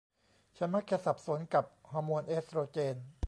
[0.57, 2.95] ฉันมักจะสับสนกับฮอร์โมนเอสโตรเจน